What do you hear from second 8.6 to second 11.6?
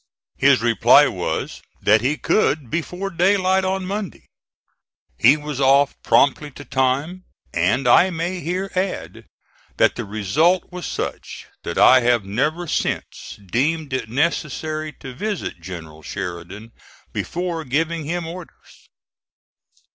add, that the result was such